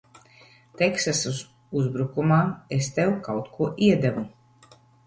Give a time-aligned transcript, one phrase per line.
[0.79, 1.43] Teksasas
[1.81, 2.41] uzbrukumā
[2.81, 4.27] es tev kaut ko iedevu.